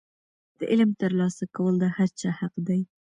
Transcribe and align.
د 0.57 0.59
علم 0.71 0.91
ترلاسه 1.01 1.45
کول 1.55 1.73
د 1.79 1.85
هر 1.97 2.09
چا 2.19 2.29
حق 2.39 2.53
دی. 2.67 2.81